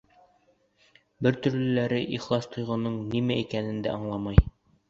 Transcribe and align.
Бер 1.27 1.37
төрлөләре 1.47 1.99
ихлас 2.19 2.49
тойғоноң 2.57 2.99
нимә 3.15 3.41
икәнен 3.45 3.85
дә 3.89 3.97
аңламай. 4.01 4.43